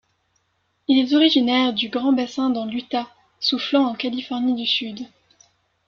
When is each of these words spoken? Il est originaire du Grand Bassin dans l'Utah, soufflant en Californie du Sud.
Il 0.87 0.97
est 0.97 1.13
originaire 1.15 1.73
du 1.75 1.89
Grand 1.89 2.11
Bassin 2.11 2.49
dans 2.49 2.65
l'Utah, 2.65 3.07
soufflant 3.39 3.85
en 3.85 3.93
Californie 3.93 4.55
du 4.55 4.65
Sud. 4.65 5.05